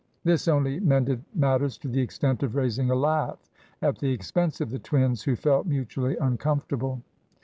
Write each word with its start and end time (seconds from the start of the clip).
This 0.23 0.47
only 0.47 0.79
mended 0.79 1.23
matters 1.35 1.77
to 1.77 1.87
the 1.87 2.01
extent 2.01 2.41
of 2.41 2.55
raising 2.55 2.89
a 2.89 2.95
laugh 2.95 3.37
at 3.83 3.99
the 3.99 4.11
expense 4.11 4.59
of 4.59 4.71
the 4.71 4.79
twins, 4.79 5.21
who 5.21 5.35
felt 5.35 5.67
mutually 5.67 6.17
uncomfortable. 6.17 7.03